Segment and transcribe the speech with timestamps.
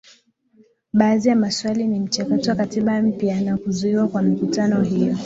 [0.93, 5.17] Baadhi ya maswali ni mchakato wa Katiba Mpya na kuzuiwa kwa mikutano hiyo